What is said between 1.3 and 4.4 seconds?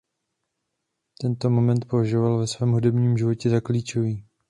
moment považoval ve svém hudebním životě za klíčový.